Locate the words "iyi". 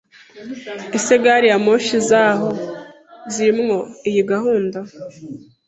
4.09-4.21